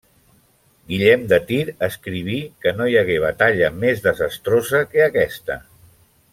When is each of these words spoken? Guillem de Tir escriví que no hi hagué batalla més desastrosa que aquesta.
Guillem 0.93 1.25
de 1.33 1.37
Tir 1.51 1.59
escriví 1.89 2.39
que 2.65 2.75
no 2.79 2.89
hi 2.93 2.97
hagué 3.03 3.19
batalla 3.27 3.71
més 3.85 4.05
desastrosa 4.09 4.85
que 4.95 5.09
aquesta. 5.11 5.63